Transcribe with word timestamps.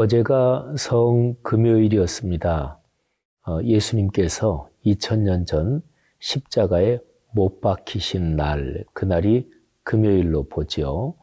어제가 0.00 0.76
성 0.78 1.34
금요일이었습니다. 1.42 2.80
어, 3.46 3.58
예수님께서 3.62 4.70
2000년 4.86 5.46
전 5.46 5.82
십자가에 6.20 7.00
못 7.34 7.60
박히신 7.60 8.34
날, 8.34 8.86
그날이 8.94 9.46
금요일로 9.82 10.44
보지요. 10.44 11.16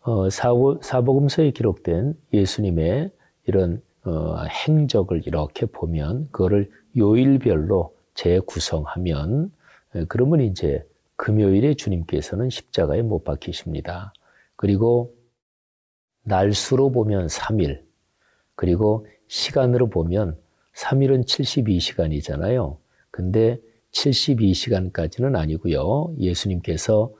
어, 0.00 0.28
사복음서에 0.30 1.52
기록된 1.52 2.14
예수님의 2.32 3.12
이런 3.46 3.80
어, 4.04 4.42
행적을 4.66 5.24
이렇게 5.24 5.66
보면 5.66 6.28
그거를 6.32 6.72
요일별로 6.96 7.94
재구성하면 8.14 9.52
그러면 10.08 10.40
이제 10.40 10.84
금요일에 11.14 11.74
주님께서는 11.74 12.50
십자가에 12.50 13.02
못 13.02 13.22
박히십니다. 13.22 14.12
그리고 14.56 15.14
날수로 16.24 16.90
보면 16.90 17.28
3일, 17.28 17.87
그리고 18.58 19.06
시간으로 19.28 19.88
보면 19.88 20.36
3일은 20.74 21.24
72시간이잖아요. 21.26 22.76
근데 23.12 23.60
72시간까지는 23.92 25.36
아니고요. 25.36 26.12
예수님께서 26.18 27.12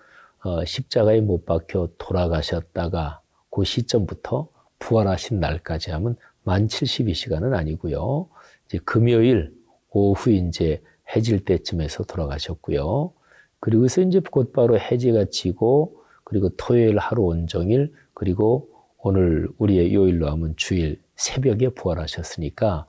어, 0.43 0.65
십자가에 0.65 1.21
못 1.21 1.47
박혀 1.47 1.91
돌아가셨다가 1.97 3.21
그 3.51 3.63
시점부터 3.63 4.49
부활하신 4.81 5.39
날까지 5.39 5.93
하면 5.93 6.17
만 6.43 6.67
72시간은 6.67 7.55
아니고요. 7.55 8.29
이제 8.67 8.79
금요일 8.85 9.55
오후 9.91 10.33
이제 10.33 10.83
해질 11.15 11.45
때쯤에서 11.45 12.03
돌아가셨고요. 12.03 13.13
그리고서 13.61 14.01
이제 14.01 14.21
곧바로 14.29 14.77
해지가 14.77 15.27
지고 15.27 16.03
그리고 16.25 16.49
토요일 16.57 16.99
하루 16.99 17.23
온종일 17.23 17.93
그리고 18.13 18.71
오늘 18.97 19.49
우리의 19.59 19.95
요일로 19.95 20.29
하면 20.29 20.55
주일 20.57 21.01
새벽에 21.19 21.69
부활하셨으니까 21.71 22.87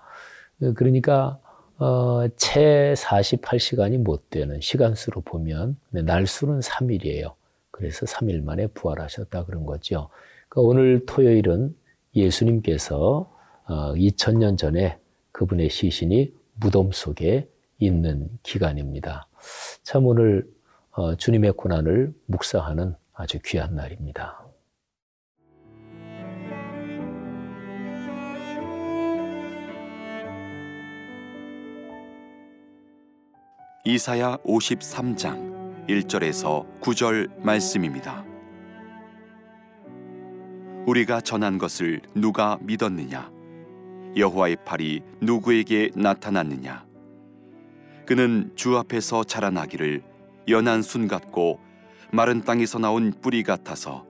그러니까 0.76 1.40
어, 1.78 2.28
채 2.36 2.94
48시간이 2.96 3.98
못 3.98 4.30
되는 4.30 4.60
시간수로 4.62 5.22
보면 5.22 5.78
날수는 5.90 6.60
3일이에요. 6.60 7.34
그래서 7.72 8.06
3일 8.06 8.44
만에 8.44 8.68
부활하셨다 8.68 9.46
그런 9.46 9.66
거죠. 9.66 10.10
그러니까 10.50 10.70
오늘 10.70 11.06
토요일은 11.06 11.76
예수님께서 12.16 13.32
어, 13.66 13.94
2000년 13.94 14.58
전에 14.58 14.98
그분의 15.32 15.70
시신이 15.70 16.34
무덤 16.56 16.92
속에 16.92 17.48
있는 17.78 18.30
기간입니다. 18.44 19.28
참 19.84 20.06
오늘 20.06 20.46
어, 20.92 21.16
주님의 21.16 21.54
고난을 21.54 22.14
묵상하는 22.26 22.96
아주 23.14 23.40
귀한 23.46 23.76
날입니다. 23.76 24.49
이사야 33.86 34.36
53장 34.46 35.88
1절에서 35.88 36.82
9절 36.82 37.42
말씀입니다. 37.42 38.26
우리가 40.86 41.22
전한 41.22 41.58
것을 41.58 42.02
누가 42.14 42.58
믿었느냐? 42.60 43.32
여호와의 44.18 44.58
팔이 44.66 45.02
누구에게 45.22 45.92
나타났느냐? 45.96 46.86
그는 48.06 48.52
주 48.56 48.78
앞에서 48.78 49.24
자라나기를 49.24 50.04
연한 50.50 50.82
순 50.82 51.08
같고 51.08 51.62
마른 52.12 52.42
땅에서 52.42 52.80
나온 52.80 53.14
뿌리 53.22 53.44
같아서 53.44 54.06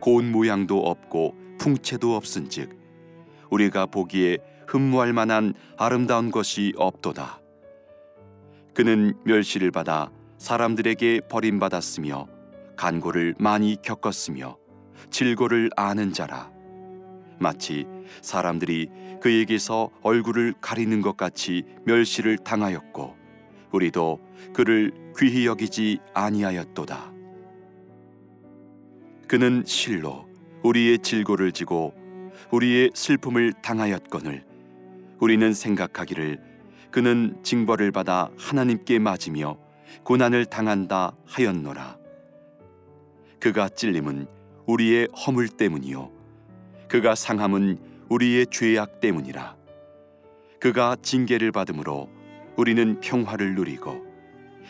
고운 0.00 0.32
모양도 0.32 0.78
없고 0.78 1.34
풍채도 1.58 2.16
없은즉 2.16 2.74
우리가 3.50 3.84
보기에 3.84 4.38
흠모할 4.66 5.12
만한 5.12 5.52
아름다운 5.76 6.30
것이 6.30 6.72
없도다. 6.78 7.40
그는 8.74 9.14
멸시를 9.24 9.70
받아 9.70 10.10
사람들에게 10.38 11.22
버림받았으며 11.28 12.26
간고를 12.76 13.34
많이 13.38 13.76
겪었으며 13.82 14.56
질고를 15.10 15.70
아는 15.76 16.12
자라. 16.12 16.50
마치 17.38 17.86
사람들이 18.22 18.88
그에게서 19.20 19.90
얼굴을 20.02 20.54
가리는 20.60 21.00
것 21.02 21.16
같이 21.16 21.64
멸시를 21.84 22.38
당하였고 22.38 23.16
우리도 23.72 24.18
그를 24.52 24.92
귀히 25.18 25.46
여기지 25.46 25.98
아니하였도다. 26.14 27.12
그는 29.28 29.62
실로 29.66 30.26
우리의 30.62 30.98
질고를 30.98 31.52
지고 31.52 31.94
우리의 32.50 32.90
슬픔을 32.94 33.52
당하였거늘 33.62 34.44
우리는 35.20 35.52
생각하기를 35.52 36.49
그는 36.90 37.38
징벌을 37.42 37.92
받아 37.92 38.30
하나님께 38.36 38.98
맞으며 38.98 39.56
고난을 40.04 40.46
당한다 40.46 41.12
하였노라. 41.26 41.98
그가 43.38 43.68
찔림은 43.68 44.26
우리의 44.66 45.08
허물 45.08 45.48
때문이요 45.48 46.10
그가 46.88 47.14
상함은 47.14 47.78
우리의 48.08 48.46
죄악 48.50 49.00
때문이라. 49.00 49.56
그가 50.60 50.96
징계를 51.00 51.52
받음으로 51.52 52.10
우리는 52.56 53.00
평화를 53.00 53.54
누리고 53.54 54.04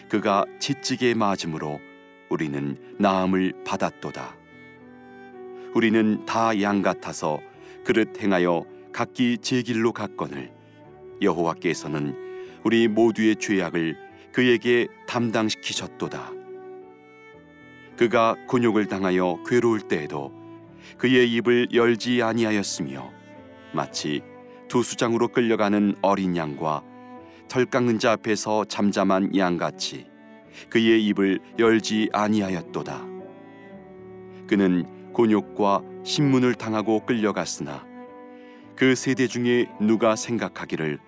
그가 0.08 0.44
지찌게 0.58 1.14
맞음으로 1.14 1.80
우리는 2.28 2.76
나음을 2.98 3.64
받았도다. 3.64 4.36
우리는 5.74 6.24
다 6.26 6.60
양 6.60 6.82
같아서 6.82 7.40
그릇 7.84 8.20
행하여 8.20 8.64
각기 8.92 9.38
제 9.38 9.62
길로 9.62 9.92
갔거늘 9.92 10.52
여호와께서는 11.20 12.16
우리 12.64 12.88
모두의 12.88 13.36
죄악을 13.36 13.96
그에게 14.32 14.86
담당시키셨도다. 15.06 16.32
그가 17.96 18.36
곤욕을 18.48 18.86
당하여 18.86 19.42
괴로울 19.46 19.80
때에도 19.80 20.32
그의 20.98 21.32
입을 21.34 21.68
열지 21.72 22.22
아니하였으며 22.22 23.10
마치 23.72 24.22
두 24.68 24.82
수장으로 24.82 25.28
끌려가는 25.28 25.96
어린 26.02 26.36
양과 26.36 26.82
털 27.48 27.66
깎는 27.66 27.98
자 27.98 28.12
앞에서 28.12 28.64
잠잠한 28.64 29.36
양같이 29.36 30.06
그의 30.68 31.04
입을 31.06 31.40
열지 31.58 32.08
아니하였도다. 32.12 33.06
그는 34.46 35.12
곤욕과 35.12 35.82
신문을 36.04 36.54
당하고 36.54 37.04
끌려갔으나 37.04 37.84
그 38.76 38.94
세대 38.94 39.26
중에 39.26 39.66
누가 39.80 40.16
생각하기를 40.16 40.98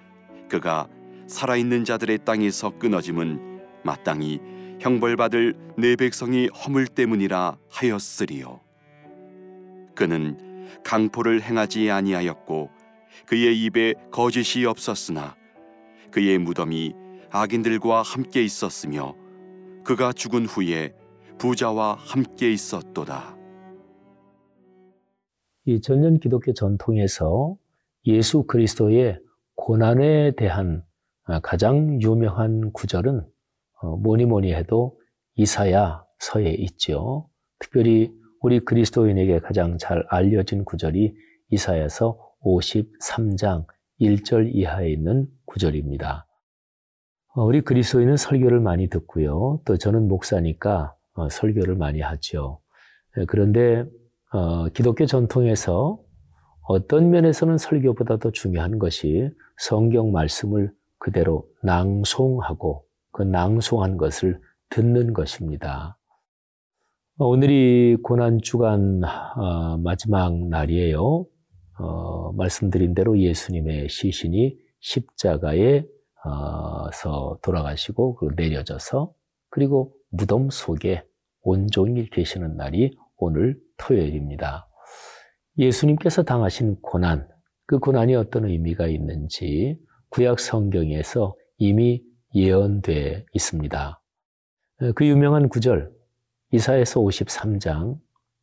그가 0.53 0.87
살아있는 1.29 1.85
자들의 1.85 2.27
땅에서 2.27 2.77
끊어짐은 2.79 3.61
마땅히 3.85 4.39
형벌받을 4.81 5.55
내 5.79 5.97
백성이 5.97 6.49
허물 6.49 6.89
때문이라 6.89 7.57
하였으리요. 7.71 8.61
그는 9.95 10.69
강포를 10.85 11.41
행하지 11.41 11.91
아니하였고 11.91 12.69
그의 13.27 13.65
입에 13.65 13.95
거짓이 14.11 14.67
없었으나 14.67 15.37
그의 16.11 16.37
무덤이 16.37 16.93
악인들과 17.31 18.03
함께 18.03 18.45
있었으며 18.45 19.15
그가 19.85 20.13
죽은 20.13 20.45
후에 20.45 20.93
부자와 21.39 21.97
함께 21.99 22.53
있었도다. 22.53 23.39
이 25.65 25.81
전년 25.81 26.21
기독교 26.21 26.53
전통에서 26.53 27.57
예수 28.05 28.43
그리스도의 28.43 29.19
고난에 29.55 30.33
대한 30.33 30.85
아, 31.25 31.41
가장 31.41 32.01
유명한 32.03 32.73
구절은 32.73 33.25
어, 33.81 33.97
뭐니 33.97 34.27
뭐니 34.27 34.53
해도 34.55 34.99
이사야 35.37 36.05
서에 36.19 36.51
있죠. 36.51 37.29
특별히 37.59 38.13
우리 38.41 38.61
그리스도인에게 38.61 39.39
가장 39.39 39.79
잘 39.79 40.05
알려진 40.09 40.65
구절이 40.65 41.15
이사야서 41.51 42.19
53장 42.43 43.67
1절 44.01 44.51
이하에 44.53 44.91
있는 44.91 45.29
구절입니다. 45.47 46.27
어, 47.35 47.45
우리 47.45 47.61
그리스도인은 47.61 48.17
설교를 48.17 48.61
많이 48.61 48.89
듣고요. 48.89 49.61
또 49.65 49.77
저는 49.77 50.09
목사니까 50.09 50.95
어, 51.15 51.29
설교를 51.29 51.77
많이 51.77 52.01
하죠. 52.01 52.61
예, 53.19 53.25
그런데 53.27 53.85
기독교 54.73 55.05
전통에서 55.05 56.01
어떤 56.63 57.11
면에서는 57.11 57.59
설교보다 57.59 58.19
도 58.19 58.31
중요한 58.31 58.79
것이 58.79 59.31
성경 59.57 60.13
말씀을 60.13 60.73
그대로 60.99 61.49
낭송하고 61.63 62.85
그 63.11 63.23
낭송한 63.23 63.97
것을 63.97 64.41
듣는 64.71 65.13
것입니다. 65.13 65.99
오늘이 67.19 67.97
고난주간 68.03 69.03
어, 69.05 69.77
마지막 69.79 70.35
날이에요. 70.35 71.27
어, 71.79 72.33
말씀드린 72.33 72.95
대로 72.95 73.19
예수님의 73.19 73.89
시신이 73.89 74.57
십자가에서 74.81 75.85
돌아가시고 77.43 78.19
내려져서 78.37 79.13
그리고 79.51 79.95
무덤 80.11 80.49
속에 80.51 81.05
온종일 81.43 82.09
계시는 82.11 82.57
날이 82.57 82.97
오늘 83.17 83.61
토요일입니다. 83.77 84.69
예수님께서 85.59 86.23
당하신 86.23 86.81
고난, 86.81 87.29
그 87.67 87.79
고난이 87.79 88.15
어떤 88.15 88.47
의미가 88.47 88.87
있는지 88.87 89.79
구약 90.09 90.41
성경에서 90.41 91.35
이미 91.59 92.03
예언돼 92.35 93.27
있습니다. 93.33 94.01
그 94.95 95.07
유명한 95.07 95.49
구절 95.49 95.93
이사에서 96.53 97.01
53장 97.01 97.99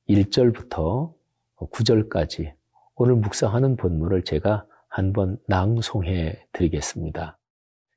1절부터 0.08 1.14
9절까지 1.58 2.54
오늘 2.96 3.16
묵상하는 3.16 3.76
본문을 3.76 4.24
제가 4.24 4.66
한번 4.88 5.38
낭송해 5.48 6.48
드리겠습니다. 6.54 7.38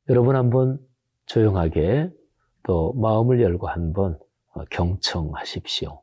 여러분 0.09 0.37
한번 0.37 0.79
조용하게 1.27 2.11
또 2.65 2.93
마음을 2.95 3.41
열고 3.41 3.69
한번 3.69 4.19
경청하십시오. 4.71 6.03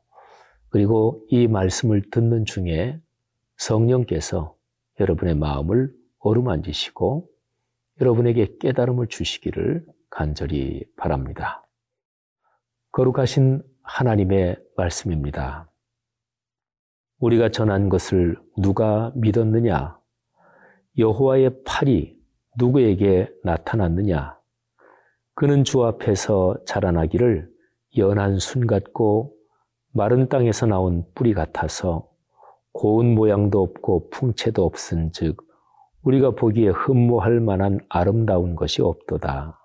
그리고 0.70 1.24
이 1.28 1.46
말씀을 1.48 2.10
듣는 2.10 2.44
중에 2.44 3.00
성령께서 3.56 4.56
여러분의 4.98 5.34
마음을 5.34 5.92
어루만지시고 6.20 7.28
여러분에게 8.00 8.56
깨달음을 8.58 9.08
주시기를 9.08 9.84
간절히 10.08 10.84
바랍니다. 10.96 11.66
거룩하신 12.92 13.62
하나님의 13.82 14.56
말씀입니다. 14.76 15.70
우리가 17.18 17.50
전한 17.50 17.88
것을 17.88 18.38
누가 18.56 19.12
믿었느냐? 19.14 19.98
여호와의 20.98 21.62
팔이 21.64 22.18
누구에게 22.58 23.30
나타났느냐? 23.44 24.38
그는 25.34 25.64
주 25.64 25.84
앞에서 25.84 26.56
자라나기를 26.66 27.50
연한 27.98 28.38
순 28.38 28.66
같고 28.66 29.34
마른 29.92 30.28
땅에서 30.28 30.66
나온 30.66 31.04
뿌리 31.14 31.34
같아서 31.34 32.08
고운 32.72 33.14
모양도 33.14 33.60
없고 33.60 34.10
풍채도 34.10 34.64
없은 34.64 35.10
즉 35.12 35.36
우리가 36.02 36.30
보기에 36.32 36.68
흠모할 36.68 37.40
만한 37.40 37.80
아름다운 37.88 38.54
것이 38.54 38.82
없도다. 38.82 39.58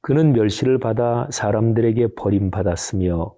그는 0.00 0.32
멸시를 0.32 0.78
받아 0.78 1.26
사람들에게 1.30 2.14
버림받았으며 2.14 3.34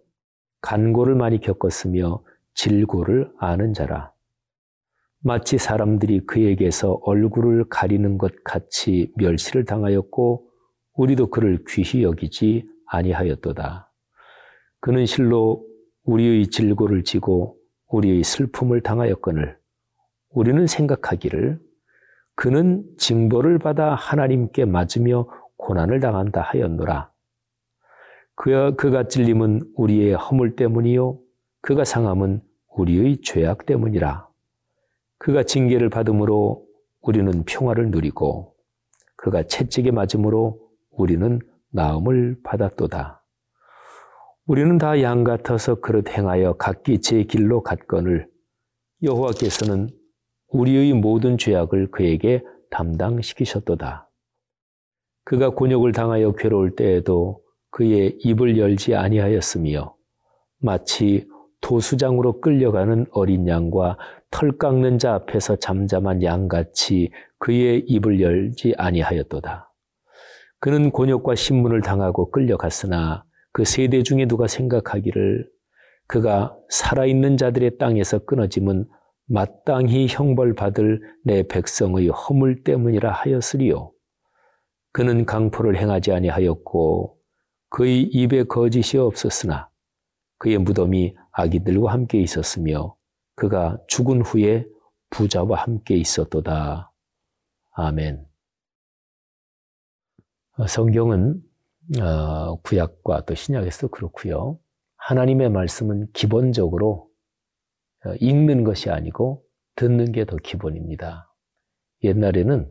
간고를 0.61 1.15
많이 1.15 1.41
겪었으며 1.41 2.23
질고를 2.55 3.33
아는 3.39 3.73
자라. 3.73 4.13
마치 5.21 5.59
사람들이 5.59 6.27
그에게서 6.27 7.01
얼굴을 7.03 7.69
가리는 7.69 8.19
것 8.19 8.33
같이 8.45 9.13
멸시를 9.17 9.65
당하였고 9.65 10.51
우리도 10.95 11.31
그를 11.31 11.65
귀히 11.69 12.03
여기지 12.03 12.69
아니하였도다. 12.87 13.86
그는 14.87 15.05
실로 15.05 15.67
우리의 16.05 16.47
질고를 16.47 17.03
지고 17.03 17.59
우리의 17.89 18.23
슬픔을 18.23 18.83
당하였거늘 18.83 19.59
우리는 20.31 20.65
생각하기를 20.65 21.59
그는 22.37 22.85
징벌을 22.97 23.59
받아 23.59 23.97
하나님께 23.97 24.65
맞으며 24.65 25.27
고난을 25.57 25.99
당한다 25.99 26.41
하였노라. 26.41 27.11
그가, 28.37 28.77
그가 28.77 29.09
찔림은 29.09 29.73
우리의 29.75 30.15
허물 30.15 30.55
때문이요. 30.55 31.19
그가 31.63 31.83
상함은 31.83 32.41
우리의 32.77 33.23
죄악 33.23 33.67
때문이라. 33.67 34.29
그가 35.19 35.43
징계를 35.43 35.91
받음으로 35.91 36.65
우리는 37.01 37.43
평화를 37.43 37.91
누리고 37.91 38.55
그가 39.17 39.43
채찍에 39.43 39.91
맞음으로 39.91 40.61
우리는 40.91 41.41
나음을 41.73 42.39
받았도다. 42.45 43.16
우리는 44.49 44.79
다 44.79 45.01
양 45.01 45.25
같아서 45.25 45.75
그릇 45.75 46.09
행하여 46.09 46.53
각기 46.53 47.01
제 47.01 47.25
길로 47.25 47.65
갔거늘 47.65 48.29
여호와께서는 49.03 49.89
우리의 50.51 50.93
모든 50.93 51.37
죄악을 51.37 51.91
그에게 51.91 52.45
담당시키셨도다. 52.71 54.09
그가 55.25 55.51
곤욕을 55.51 55.91
당하여 55.91 56.31
괴로울 56.33 56.77
때에도 56.77 57.41
그의 57.71 58.19
입을 58.21 58.57
열지 58.57 58.95
아니하였으며 58.95 59.97
마치 60.59 61.27
도수장으로 61.61 62.41
끌려가는 62.41 63.07
어린 63.11 63.49
양과 63.49 63.99
털 64.31 64.57
깎는 64.57 64.99
자 64.99 65.15
앞에서 65.15 65.57
잠잠한 65.57 66.23
양같이 66.23 67.11
그의 67.41 67.81
입을 67.89 68.21
열지 68.21 68.75
아니하였도다. 68.79 69.73
그는 70.61 70.93
곤욕과 70.93 71.35
신문을 71.35 71.81
당하고 71.83 72.31
끌려갔으나 72.31 73.25
그 73.57 73.65
세대 73.65 74.03
중에 74.03 74.27
누가 74.27 74.47
생각하기를 74.47 75.51
그가 76.09 76.55
살아있는 76.69 77.39
자들의 77.39 77.79
땅에서 77.79 78.19
끊어짐은 78.19 78.87
마땅히 79.25 80.09
형벌받을 80.11 81.01
내 81.25 81.43
백성의 81.43 82.09
허물 82.09 82.65
때문이라 82.65 83.11
하였으리요. 83.11 83.93
그는 84.93 85.25
강포를 85.25 85.79
행하지 85.79 86.13
아니하였고 86.13 87.19
그의 87.71 88.03
입에 88.03 88.45
거짓이 88.45 89.01
없었으나 89.01 89.71
그의 90.37 90.59
무덤이 90.59 91.15
아기들과 91.33 91.95
함께 91.95 92.21
있었으며 92.21 92.95
그가 93.37 93.79
죽은 93.89 94.21
후에 94.21 94.67
부자와 95.09 95.63
함께 95.63 95.97
있었도다. 95.97 96.93
아멘. 97.73 98.23
어, 100.59 100.67
성경은 100.67 101.46
어, 102.01 102.57
구약과 102.63 103.25
또 103.27 103.35
신약에서도 103.35 103.89
그렇고요. 103.89 104.59
하나님의 104.97 105.51
말씀은 105.51 106.09
기본적으로 106.13 107.09
어, 108.05 108.15
읽는 108.21 108.65
것이 108.65 108.91
아니고 108.91 109.45
듣는 109.77 110.13
게 110.13 110.25
더 110.25 110.37
기본입니다. 110.37 111.33
옛날에는 112.03 112.71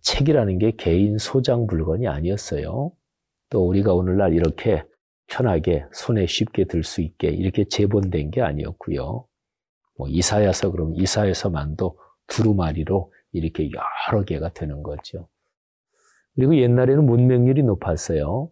책이라는 0.00 0.58
게 0.58 0.72
개인 0.72 1.18
소장 1.18 1.66
물건이 1.66 2.06
아니었어요. 2.08 2.92
또 3.50 3.68
우리가 3.68 3.94
오늘날 3.94 4.32
이렇게 4.34 4.84
편하게 5.26 5.84
손에 5.92 6.26
쉽게 6.26 6.64
들 6.64 6.84
수 6.84 7.00
있게 7.02 7.28
이렇게 7.28 7.64
재본된 7.64 8.30
게 8.30 8.42
아니었고요. 8.42 9.26
뭐 9.96 10.08
이사야서 10.08 10.70
그러면 10.70 10.96
이사야서만도 10.96 11.98
두루마리로 12.28 13.12
이렇게 13.32 13.70
여러 13.72 14.24
개가 14.24 14.52
되는 14.54 14.82
거죠. 14.82 15.28
그리고 16.34 16.56
옛날에는 16.56 17.04
문명률이 17.04 17.62
높았어요. 17.62 18.50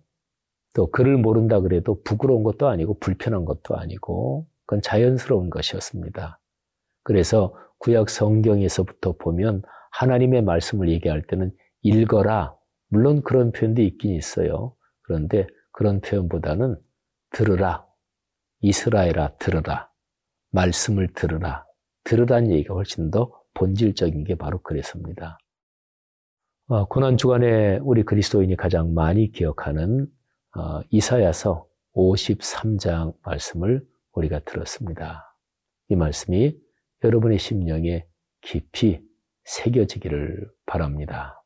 또 0.75 0.91
글을 0.91 1.19
모른다 1.19 1.61
그래도 1.61 2.03
부끄러운 2.03 2.43
것도 2.45 2.69
아니고 2.69 2.99
불편한 2.99 3.45
것도 3.45 3.77
아니고 3.77 4.47
그건 4.65 4.81
자연스러운 4.81 5.51
것이었습니다. 5.51 6.41
그래서 7.03 7.55
구약 7.79 8.09
성경에서부터 8.09 9.17
보면 9.17 9.63
하나님의 9.91 10.43
말씀을 10.43 10.89
얘기할 10.89 11.23
때는 11.23 11.53
읽어라. 11.83 12.57
물론 12.89 13.23
그런 13.23 13.53
표현도 13.53 13.83
있긴 13.83 14.15
있어요. 14.15 14.75
그런데 15.03 15.47
그런 15.73 16.01
표현보다는 16.01 16.77
들으라. 17.31 17.87
이스라엘아 18.61 19.37
들으라. 19.39 19.91
말씀을 20.53 21.09
들으라. 21.13 21.67
들으라는 22.05 22.53
얘기가 22.53 22.75
훨씬 22.75 23.11
더 23.11 23.33
본질적인 23.55 24.25
게 24.25 24.37
바로 24.37 24.59
그랬습니다. 24.63 25.39
어, 26.73 26.87
고난 26.87 27.19
주간에 27.19 27.77
우리 27.83 28.03
그리스도인이 28.03 28.57
가장 28.57 28.95
많이 28.95 29.31
기억하는 29.31 30.07
어, 30.57 30.81
이사야서 30.89 31.67
53장 31.95 33.13
말씀을 33.23 33.87
우리가 34.15 34.39
들었습니다. 34.39 35.37
이 35.91 35.97
말씀이 35.97 36.57
여러분의 37.05 37.39
심령에 37.39 38.07
깊이 38.41 39.03
새겨지기를 39.45 40.51
바랍니다. 40.65 41.42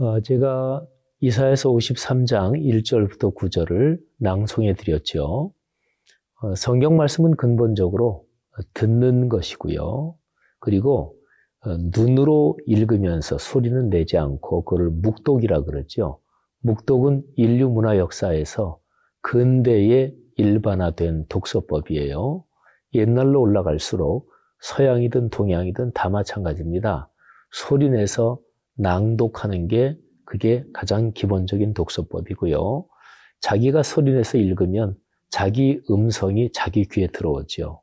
어, 0.00 0.20
제가 0.20 0.86
이사에서 1.18 1.70
53장 1.70 2.52
1절부터 2.62 3.34
9절을 3.34 3.98
낭송해 4.18 4.74
드렸죠. 4.74 5.52
어, 6.40 6.54
성경 6.54 6.96
말씀은 6.96 7.34
근본적으로 7.34 8.24
듣는 8.74 9.28
것이고요. 9.28 10.14
그리고 10.60 11.16
어, 11.64 11.76
눈으로 11.96 12.56
읽으면서 12.66 13.38
소리는 13.38 13.90
내지 13.90 14.16
않고 14.16 14.62
그걸 14.62 14.90
묵독이라 14.90 15.62
그러죠. 15.62 16.20
묵독은 16.60 17.24
인류 17.34 17.68
문화 17.68 17.98
역사에서 17.98 18.78
근대에 19.20 20.14
일반화된 20.36 21.26
독서법이에요. 21.28 22.44
옛날로 22.94 23.40
올라갈수록 23.40 24.30
서양이든 24.60 25.30
동양이든 25.30 25.90
다 25.92 26.08
마찬가지입니다. 26.08 27.10
소리내서 27.50 28.38
낭독하는 28.78 29.68
게 29.68 29.98
그게 30.24 30.64
가장 30.72 31.12
기본적인 31.12 31.74
독서법이고요. 31.74 32.86
자기가 33.40 33.82
소리내서 33.82 34.38
읽으면 34.38 34.96
자기 35.30 35.80
음성이 35.90 36.50
자기 36.52 36.84
귀에 36.84 37.06
들어오죠. 37.08 37.82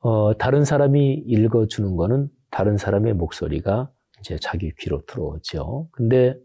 어, 0.00 0.38
다른 0.38 0.64
사람이 0.64 1.24
읽어주는 1.26 1.96
거는 1.96 2.28
다른 2.50 2.76
사람의 2.76 3.14
목소리가 3.14 3.90
이제 4.20 4.38
자기 4.40 4.72
귀로 4.78 5.04
들어오죠. 5.06 5.88
근데 5.92 6.36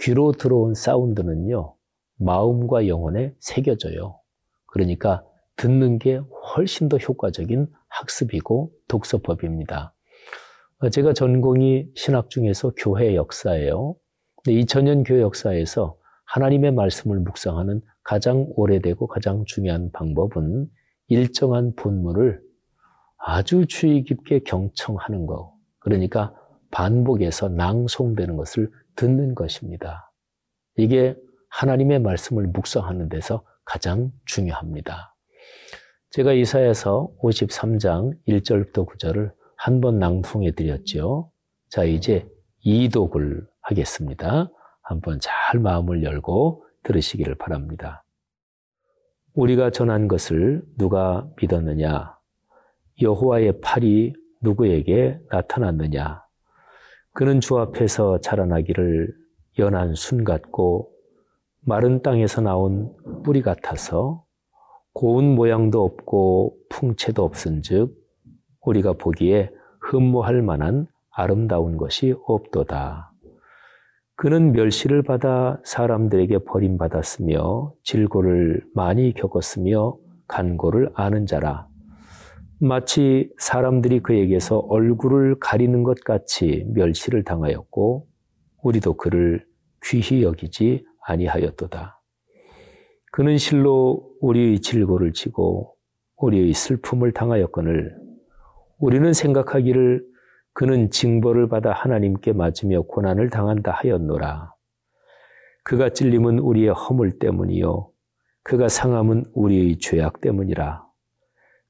귀로 0.00 0.32
들어온 0.32 0.74
사운드는요, 0.74 1.76
마음과 2.18 2.88
영혼에 2.88 3.34
새겨져요. 3.40 4.20
그러니까 4.66 5.24
듣는 5.56 5.98
게 5.98 6.16
훨씬 6.56 6.88
더 6.88 6.96
효과적인 6.96 7.66
학습이고 7.88 8.72
독서법입니다. 8.88 9.94
어, 10.82 10.90
제가 10.90 11.12
전공이 11.12 11.86
신학 11.94 12.28
중에서 12.28 12.72
교회 12.76 13.14
역사예요. 13.14 13.94
2000년 14.46 15.04
교회 15.06 15.20
역사에서 15.20 15.96
하나님의 16.24 16.72
말씀을 16.72 17.20
묵상하는 17.20 17.80
가장 18.02 18.48
오래되고 18.56 19.06
가장 19.06 19.44
중요한 19.46 19.92
방법은 19.92 20.68
일정한 21.06 21.76
본문을 21.76 22.42
아주 23.16 23.66
주의 23.66 24.02
깊게 24.02 24.40
경청하는 24.40 25.26
거. 25.26 25.54
그러니까 25.78 26.34
반복해서 26.72 27.48
낭송되는 27.48 28.36
것을 28.36 28.68
듣는 28.96 29.36
것입니다. 29.36 30.10
이게 30.76 31.14
하나님의 31.50 32.00
말씀을 32.00 32.48
묵상하는 32.48 33.08
데서 33.08 33.44
가장 33.64 34.10
중요합니다. 34.24 35.14
제가 36.10 36.32
이사에서 36.32 37.08
53장 37.22 38.16
1절부터 38.26 38.84
9절을 38.84 39.30
한 39.64 39.80
번 39.80 40.00
낭송해 40.00 40.56
드렸죠. 40.56 41.30
자, 41.68 41.84
이제 41.84 42.28
이독을 42.64 43.46
하겠습니다. 43.60 44.50
한번 44.82 45.20
잘 45.20 45.60
마음을 45.60 46.02
열고 46.02 46.64
들으시기를 46.82 47.36
바랍니다. 47.36 48.02
우리가 49.34 49.70
전한 49.70 50.08
것을 50.08 50.64
누가 50.76 51.28
믿었느냐? 51.40 52.12
여호와의 53.00 53.60
팔이 53.60 54.14
누구에게 54.40 55.20
나타났느냐? 55.30 56.24
그는 57.12 57.38
주 57.38 57.56
앞에서 57.60 58.18
자라나기를 58.18 59.14
연한 59.60 59.94
순 59.94 60.24
같고 60.24 60.90
마른 61.60 62.02
땅에서 62.02 62.40
나온 62.40 62.92
뿌리 63.22 63.42
같아서 63.42 64.24
고운 64.92 65.36
모양도 65.36 65.84
없고 65.84 66.56
풍채도 66.68 67.22
없은즉 67.22 68.01
우리가 68.62 68.94
보기에 68.94 69.50
흠모할 69.80 70.42
만한 70.42 70.86
아름다운 71.10 71.76
것이 71.76 72.14
없도다. 72.26 73.12
그는 74.14 74.52
멸시를 74.52 75.02
받아 75.02 75.60
사람들에게 75.64 76.44
버림받았으며 76.44 77.72
질고를 77.82 78.64
많이 78.74 79.12
겪었으며 79.14 79.96
간고를 80.28 80.90
아는 80.94 81.26
자라. 81.26 81.66
마치 82.60 83.28
사람들이 83.38 84.00
그에게서 84.00 84.58
얼굴을 84.58 85.40
가리는 85.40 85.82
것 85.82 85.98
같이 86.04 86.64
멸시를 86.72 87.24
당하였고 87.24 88.06
우리도 88.62 88.94
그를 88.94 89.44
귀히 89.84 90.22
여기지 90.22 90.84
아니하였도다. 91.04 92.00
그는 93.10 93.36
실로 93.36 94.08
우리의 94.20 94.60
질고를 94.60 95.12
지고 95.12 95.74
우리의 96.18 96.52
슬픔을 96.54 97.12
당하였거늘 97.12 98.01
우리는 98.82 99.12
생각하기를 99.12 100.04
그는 100.54 100.90
징벌을 100.90 101.48
받아 101.48 101.70
하나님께 101.70 102.32
맞으며 102.32 102.82
고난을 102.82 103.30
당한다 103.30 103.70
하였노라. 103.70 104.52
그가 105.62 105.90
찔림은 105.90 106.40
우리의 106.40 106.70
허물 106.70 107.20
때문이요. 107.20 107.88
그가 108.42 108.68
상함은 108.68 109.26
우리의 109.34 109.78
죄악 109.78 110.20
때문이라. 110.20 110.84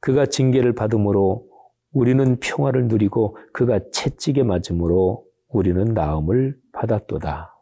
그가 0.00 0.24
징계를 0.24 0.74
받음으로 0.74 1.46
우리는 1.92 2.40
평화를 2.40 2.88
누리고 2.88 3.36
그가 3.52 3.78
채찍에 3.92 4.42
맞음으로 4.42 5.22
우리는 5.48 5.84
나음을 5.84 6.56
받았도다. 6.72 7.54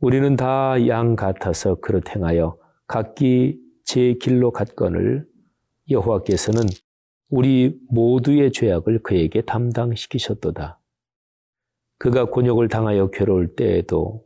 우리는 0.00 0.34
다 0.34 0.76
양 0.88 1.14
같아서 1.14 1.76
그릇 1.76 2.12
행하여 2.12 2.58
각기 2.88 3.60
제 3.84 4.14
길로 4.14 4.50
갔건을 4.50 5.24
여호와께서는 5.88 6.62
우리 7.30 7.78
모두의 7.90 8.52
죄악을 8.52 9.02
그에게 9.02 9.42
담당시키셨도다. 9.42 10.80
그가 11.98 12.26
곤욕을 12.26 12.68
당하여 12.68 13.10
괴로울 13.10 13.54
때에도 13.54 14.24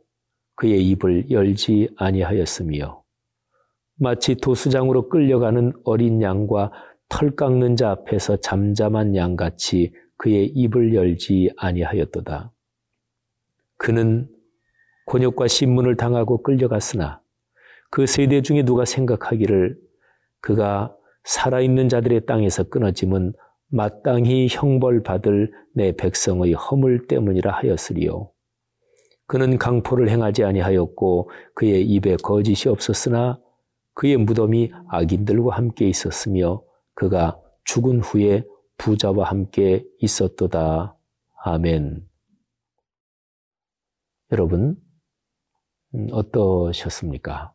그의 0.55 0.87
입을 0.89 1.31
열지 1.31 1.89
아니하였으며 1.97 3.03
마치 3.95 4.35
도수장으로 4.35 5.09
끌려가는 5.09 5.73
어린 5.83 6.21
양과 6.21 6.71
털 7.09 7.35
깎는 7.35 7.75
자 7.75 7.91
앞에서 7.91 8.37
잠잠한 8.37 9.15
양같이 9.15 9.93
그의 10.17 10.47
입을 10.47 10.93
열지 10.93 11.51
아니하였도다. 11.57 12.51
그는 13.77 14.29
곤욕과 15.05 15.47
신문을 15.47 15.97
당하고 15.97 16.41
끌려갔으나 16.41 17.21
그 17.89 18.05
세대 18.05 18.41
중에 18.41 18.63
누가 18.63 18.85
생각하기를 18.85 19.77
그가 20.39 20.95
살아있는 21.23 21.89
자들의 21.89 22.25
땅에서 22.25 22.63
끊어짐은 22.63 23.33
마땅히 23.67 24.47
형벌받을 24.49 25.51
내 25.73 25.93
백성의 25.93 26.53
허물 26.53 27.07
때문이라 27.07 27.51
하였으리요. 27.51 28.29
그는 29.25 29.57
강포를 29.57 30.09
행하지 30.09 30.43
아니하였고 30.43 31.29
그의 31.55 31.83
입에 31.85 32.17
거짓이 32.17 32.69
없었으나 32.69 33.39
그의 33.93 34.17
무덤이 34.17 34.71
악인들과 34.89 35.55
함께 35.55 35.87
있었으며 35.87 36.61
그가 36.93 37.39
죽은 37.63 38.01
후에 38.01 38.43
부자와 38.77 39.29
함께 39.29 39.85
있었도다. 39.99 40.97
아멘. 41.43 42.05
여러분, 44.31 44.75
음, 45.95 46.07
어떠셨습니까? 46.11 47.52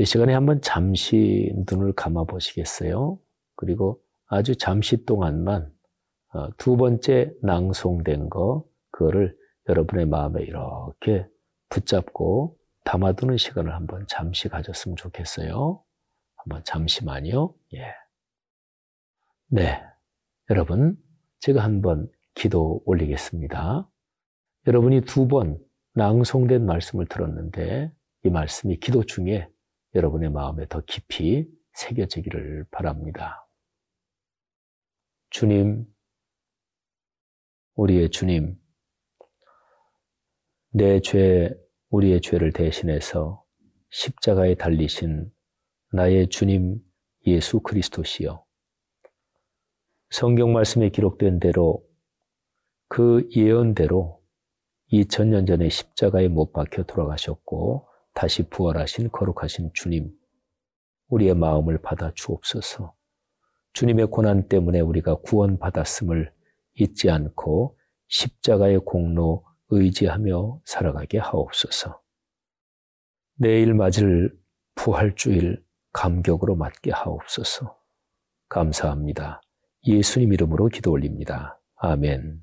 이 0.00 0.06
시간에 0.06 0.32
한번 0.32 0.62
잠시 0.62 1.52
눈을 1.68 1.92
감아 1.92 2.24
보시겠어요? 2.24 3.18
그리고 3.54 4.00
아주 4.28 4.56
잠시 4.56 5.04
동안만 5.04 5.70
어, 6.32 6.48
두 6.56 6.78
번째 6.78 7.34
낭송된 7.42 8.30
거, 8.30 8.64
그거를 8.92 9.36
여러분의 9.68 10.06
마음에 10.06 10.42
이렇게 10.42 11.26
붙잡고 11.68 12.56
담아두는 12.84 13.36
시간을 13.36 13.74
한번 13.74 14.06
잠시 14.08 14.48
가졌으면 14.48 14.96
좋겠어요. 14.96 15.82
한번 16.36 16.64
잠시만요. 16.64 17.52
예. 17.74 17.84
네. 19.48 19.82
여러분, 20.48 20.96
제가 21.40 21.62
한번 21.62 22.10
기도 22.32 22.80
올리겠습니다. 22.86 23.86
여러분이 24.66 25.02
두 25.02 25.28
번 25.28 25.58
낭송된 25.92 26.64
말씀을 26.64 27.04
들었는데 27.04 27.92
이 28.24 28.30
말씀이 28.30 28.78
기도 28.78 29.04
중에 29.04 29.46
여러분의 29.94 30.30
마음에 30.30 30.66
더 30.68 30.80
깊이 30.86 31.48
새겨지기를 31.72 32.66
바랍니다. 32.70 33.46
주님, 35.30 35.86
우리의 37.74 38.10
주님, 38.10 38.58
내 40.70 41.00
죄, 41.00 41.50
우리의 41.88 42.20
죄를 42.20 42.52
대신해서 42.52 43.44
십자가에 43.90 44.54
달리신 44.54 45.32
나의 45.92 46.28
주님 46.28 46.78
예수 47.26 47.60
그리스도시여. 47.60 48.44
성경 50.10 50.52
말씀에 50.52 50.90
기록된 50.90 51.40
대로 51.40 51.84
그 52.88 53.28
예언대로 53.34 54.20
2000년 54.92 55.46
전에 55.46 55.68
십자가에 55.68 56.28
못 56.28 56.52
박혀 56.52 56.82
돌아가셨고 56.82 57.89
다시 58.20 58.42
부활하신 58.42 59.12
거룩하신 59.12 59.70
주님, 59.72 60.14
우리의 61.08 61.34
마음을 61.34 61.80
받아 61.80 62.12
주옵소서. 62.14 62.94
주님의 63.72 64.08
고난 64.08 64.46
때문에 64.46 64.80
우리가 64.80 65.14
구원받았음을 65.22 66.30
잊지 66.74 67.08
않고 67.08 67.78
십자가의 68.08 68.80
공로 68.80 69.46
의지하며 69.70 70.60
살아가게 70.66 71.16
하옵소서. 71.16 71.98
내일 73.36 73.72
맞을 73.72 74.38
부활주일 74.74 75.64
감격으로 75.94 76.56
맞게 76.56 76.90
하옵소서. 76.90 77.74
감사합니다. 78.50 79.40
예수님 79.86 80.34
이름으로 80.34 80.68
기도 80.68 80.90
올립니다. 80.90 81.58
아멘. 81.76 82.42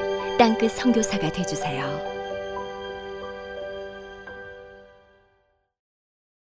땅끝 0.41 0.71
선교사가 0.71 1.31
되주세요. 1.31 2.20